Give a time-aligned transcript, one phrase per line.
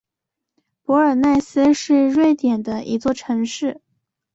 [0.81, 3.79] 博尔奈斯是瑞典的一座城市。